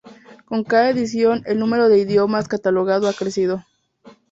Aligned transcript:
Con 0.45 0.63
cada 0.63 0.89
edición, 0.89 1.43
el 1.45 1.59
número 1.59 1.87
de 1.87 1.99
idiomas 1.99 2.47
catalogado 2.47 3.07
ha 3.07 3.13
crecido. 3.13 3.63